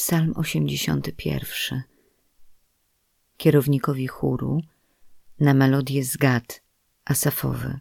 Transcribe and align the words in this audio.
Psalm 0.00 0.32
81. 0.36 1.82
Kierownikowi 3.36 4.06
chóru 4.06 4.62
na 5.40 5.54
melodię 5.54 6.04
z 6.04 6.16
gad 6.16 6.62
asafowy. 7.04 7.78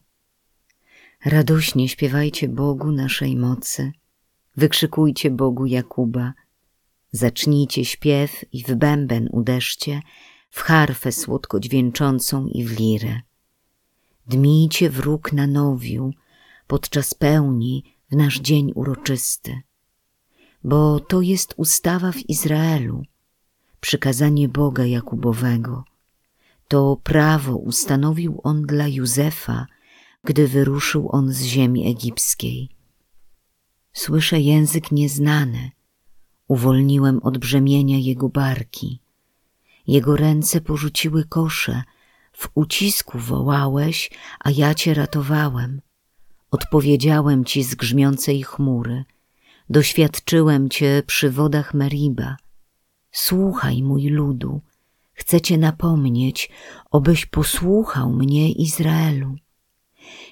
Radośnie 1.25 1.89
śpiewajcie 1.89 2.47
Bogu 2.47 2.91
naszej 2.91 3.35
mocy, 3.35 3.91
wykrzykujcie 4.57 5.31
Bogu 5.31 5.65
Jakuba, 5.65 6.33
zacznijcie 7.11 7.85
śpiew 7.85 8.45
i 8.51 8.63
w 8.63 8.75
bęben 8.75 9.29
uderzcie, 9.31 10.01
w 10.49 10.61
harfę 10.61 11.11
słodko 11.11 11.59
dźwięczącą 11.59 12.47
i 12.47 12.63
w 12.63 12.79
lirę. 12.79 13.21
Dmijcie 14.27 14.89
wróg 14.89 15.33
na 15.33 15.47
nowiu, 15.47 16.13
podczas 16.67 17.13
pełni 17.13 17.95
w 18.11 18.15
nasz 18.15 18.39
dzień 18.39 18.71
uroczysty 18.75 19.61
bo 20.63 20.99
to 20.99 21.21
jest 21.21 21.53
ustawa 21.57 22.11
w 22.11 22.29
Izraelu, 22.29 23.03
przykazanie 23.79 24.49
Boga 24.49 24.85
Jakubowego. 24.85 25.83
To 26.67 26.97
prawo 27.03 27.55
ustanowił 27.55 28.41
on 28.43 28.61
dla 28.61 28.87
Józefa, 28.87 29.67
gdy 30.23 30.47
wyruszył 30.47 31.09
on 31.11 31.33
z 31.33 31.43
ziemi 31.43 31.87
egipskiej. 31.91 32.69
Słyszę 33.93 34.39
język 34.39 34.91
nieznany, 34.91 35.71
uwolniłem 36.47 37.19
od 37.23 37.37
brzemienia 37.37 37.97
jego 37.97 38.29
barki. 38.29 38.99
Jego 39.87 40.15
ręce 40.15 40.61
porzuciły 40.61 41.25
kosze, 41.25 41.83
w 42.33 42.49
ucisku 42.53 43.19
wołałeś, 43.19 44.11
a 44.39 44.51
ja 44.51 44.73
cię 44.73 44.93
ratowałem. 44.93 45.81
Odpowiedziałem 46.51 47.45
ci 47.45 47.63
z 47.63 47.75
grzmiącej 47.75 48.43
chmury– 48.43 49.05
Doświadczyłem 49.69 50.69
Cię 50.69 51.03
przy 51.05 51.31
wodach 51.31 51.73
Meriba. 51.73 52.37
Słuchaj, 53.11 53.83
mój 53.83 54.09
ludu, 54.09 54.61
chcę 55.13 55.41
Cię 55.41 55.57
napomnieć, 55.57 56.49
obyś 56.91 57.25
posłuchał 57.25 58.09
mnie, 58.09 58.51
Izraelu. 58.51 59.35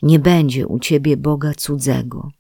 Nie 0.02 0.20
będzie 0.20 0.68
u 0.68 0.80
Ciebie 0.80 1.18
Boga 1.18 1.54
cudzego. 1.54 2.32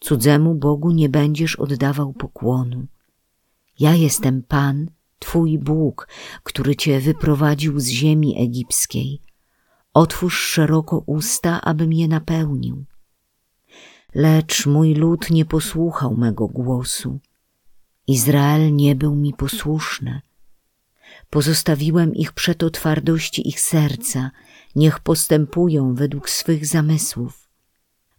Cudzemu 0.00 0.54
Bogu 0.54 0.90
nie 0.90 1.08
będziesz 1.08 1.56
oddawał 1.56 2.12
pokłonu. 2.12 2.86
Ja 3.78 3.94
jestem 3.94 4.42
Pan, 4.42 4.90
Twój 5.18 5.58
Bóg, 5.58 6.08
który 6.42 6.76
Cię 6.76 7.00
wyprowadził 7.00 7.80
z 7.80 7.88
ziemi 7.88 8.42
egipskiej. 8.42 9.20
Otwórz 9.92 10.38
szeroko 10.38 11.02
usta, 11.06 11.60
abym 11.60 11.92
je 11.92 12.08
napełnił. 12.08 12.84
Lecz 14.14 14.66
mój 14.66 14.94
lud 14.94 15.30
nie 15.30 15.44
posłuchał 15.44 16.16
mego 16.16 16.46
głosu. 16.48 17.18
Izrael 18.06 18.74
nie 18.74 18.94
był 18.94 19.14
mi 19.14 19.32
posłuszny. 19.32 20.20
Pozostawiłem 21.30 22.14
ich 22.14 22.32
przeto 22.32 22.70
twardości 22.70 23.48
ich 23.48 23.60
serca, 23.60 24.30
niech 24.76 25.00
postępują 25.00 25.94
według 25.94 26.30
swych 26.30 26.66
zamysłów. 26.66 27.48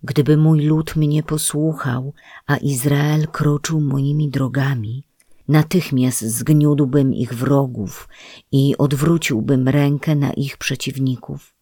Gdyby 0.03 0.37
mój 0.37 0.61
lud 0.61 0.95
mnie 0.95 1.23
posłuchał, 1.23 2.13
a 2.47 2.57
Izrael 2.57 3.27
kroczył 3.27 3.81
moimi 3.81 4.29
drogami, 4.29 5.03
natychmiast 5.47 6.21
zgniódłbym 6.21 7.13
ich 7.13 7.33
wrogów 7.33 8.09
i 8.51 8.77
odwróciłbym 8.77 9.67
rękę 9.67 10.15
na 10.15 10.33
ich 10.33 10.57
przeciwników. 10.57 11.54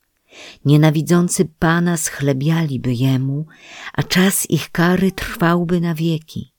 Nienawidzący 0.65 1.45
Pana 1.59 1.97
schlebialiby 1.97 2.93
Jemu, 2.93 3.45
a 3.93 4.03
czas 4.03 4.49
ich 4.49 4.71
kary 4.71 5.11
trwałby 5.11 5.81
na 5.81 5.95
wieki. 5.95 6.53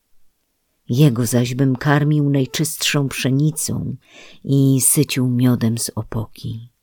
Jego 0.89 1.27
zaś 1.27 1.55
bym 1.55 1.77
karmił 1.77 2.31
najczystszą 2.31 3.09
pszenicą 3.09 3.97
i 4.45 4.81
sycił 4.81 5.31
miodem 5.31 5.79
z 5.79 5.91
opoki. 5.95 6.74